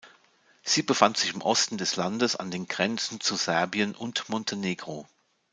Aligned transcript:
Sie 0.63 0.81
befand 0.81 1.17
sich 1.17 1.31
im 1.31 1.43
Osten 1.43 1.77
des 1.77 1.95
Landes 1.95 2.35
an 2.35 2.49
den 2.49 2.65
Grenzen 2.65 3.19
zu 3.19 3.35
Serbien 3.35 3.93
und 3.93 4.27
Montenegro. 4.29 5.07